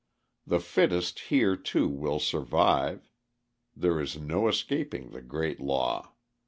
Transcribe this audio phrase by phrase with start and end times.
[0.47, 3.11] The fittest here, too, will survive
[3.75, 6.13] (there is no escaping the great law!)